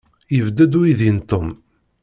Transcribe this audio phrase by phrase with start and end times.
[0.35, 1.47] Yebded uydi n Tom.